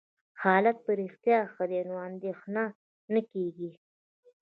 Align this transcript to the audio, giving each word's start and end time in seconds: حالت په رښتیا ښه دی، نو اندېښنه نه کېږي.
حالت 0.41 0.77
په 0.85 0.91
رښتیا 1.01 1.39
ښه 1.53 1.63
دی، 1.71 1.81
نو 1.89 1.95
اندېښنه 2.07 2.63
نه 3.13 3.21
کېږي. 3.31 3.71